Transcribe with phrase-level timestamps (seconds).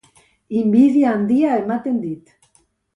[0.61, 2.39] Inbidia handia ematen dit.